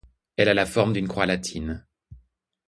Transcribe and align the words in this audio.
Elle 0.35 0.49
a 0.49 0.55
la 0.55 0.65
forme 0.65 0.93
d'une 0.93 1.07
croix 1.07 1.27
latine. 1.27 1.85